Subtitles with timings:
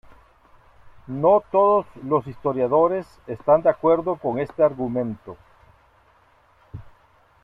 [1.05, 5.37] No todos los historiadores están de acuerdo con este argumento.